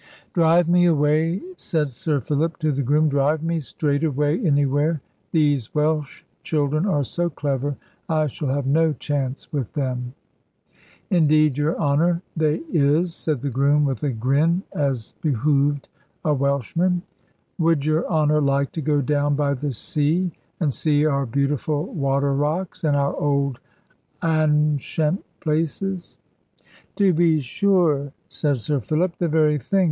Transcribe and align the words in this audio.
"Drive 0.33 0.67
me 0.67 0.87
away," 0.87 1.39
said 1.57 1.93
Sir 1.93 2.19
Philip 2.19 2.57
to 2.57 2.71
the 2.71 2.81
groom; 2.81 3.07
"drive 3.07 3.43
me 3.43 3.59
straight 3.59 4.03
away 4.03 4.39
anywhere: 4.43 4.99
these 5.31 5.75
Welsh 5.75 6.23
children 6.41 6.87
are 6.87 7.03
so 7.03 7.29
clever, 7.29 7.77
I 8.09 8.25
shall 8.25 8.47
have 8.47 8.65
no 8.65 8.93
chance 8.93 9.53
with 9.53 9.71
them." 9.73 10.15
"Indeed, 11.11 11.55
your 11.55 11.77
Honour, 11.77 12.23
they 12.35 12.63
is," 12.73 13.13
said 13.13 13.41
the 13.43 13.51
groom 13.51 13.85
with 13.85 14.01
a 14.01 14.09
grin, 14.09 14.63
as 14.73 15.13
behoved 15.21 15.87
a 16.25 16.33
Welshman. 16.33 17.03
"Would 17.59 17.85
your 17.85 18.07
Honour 18.07 18.41
like 18.41 18.71
to 18.71 18.81
go 18.81 19.01
down 19.01 19.35
by 19.35 19.53
the 19.53 19.71
sea, 19.71 20.31
and 20.59 20.73
see 20.73 21.05
our 21.05 21.27
beautiful 21.27 21.85
water 21.93 22.33
rocks, 22.33 22.83
and 22.83 22.95
our 22.97 23.15
old 23.17 23.59
annshent 24.23 25.19
places?" 25.41 26.17
"To 26.95 27.13
be 27.13 27.39
sure," 27.39 28.11
said 28.29 28.61
Sir 28.61 28.79
Philip; 28.79 29.15
"the 29.19 29.27
very 29.27 29.59
thing. 29.59 29.79